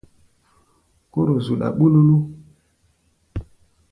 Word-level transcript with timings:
Kóro 1.11 1.33
zuɗá 1.45 1.67
ɓululu. 1.77 2.17